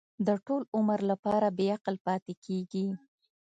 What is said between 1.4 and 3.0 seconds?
بې عقل پاتې کېږي.